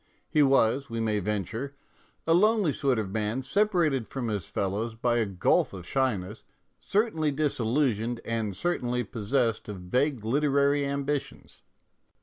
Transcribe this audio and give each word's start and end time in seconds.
He 0.27 0.41
was, 0.41 0.89
we 0.89 0.99
may 0.99 1.19
venture, 1.19 1.75
a 2.25 2.33
lonely 2.33 2.71
sort 2.71 2.97
of 2.97 3.11
man 3.11 3.43
separated 3.43 4.07
from 4.07 4.29
his 4.29 4.49
fellows 4.49 4.95
by 4.95 5.17
a 5.17 5.27
gulf 5.27 5.73
of 5.73 5.85
shyness, 5.85 6.43
cer 6.79 7.11
tainly 7.11 7.35
disillusioned 7.35 8.19
and 8.25 8.55
certainly 8.55 9.03
possessed 9.03 9.69
of 9.69 9.77
vague 9.77 10.25
literary 10.25 10.87
ambitions. 10.87 11.61